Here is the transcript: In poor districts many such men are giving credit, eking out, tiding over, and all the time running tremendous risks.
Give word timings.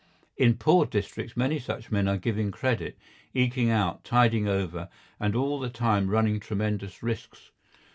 In 0.35 0.55
poor 0.57 0.87
districts 0.87 1.37
many 1.37 1.59
such 1.59 1.91
men 1.91 2.07
are 2.07 2.17
giving 2.17 2.49
credit, 2.49 2.97
eking 3.35 3.69
out, 3.69 4.03
tiding 4.03 4.47
over, 4.47 4.89
and 5.19 5.35
all 5.35 5.59
the 5.59 5.69
time 5.69 6.09
running 6.09 6.39
tremendous 6.39 7.03
risks. 7.03 7.51